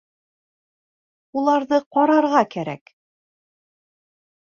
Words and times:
Уларҙы 1.41 1.79
ҡарарға 1.97 2.41
кәрәк. 2.55 2.95